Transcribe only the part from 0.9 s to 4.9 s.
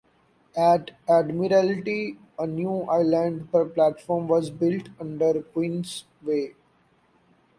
Admiralty, a new island platform was built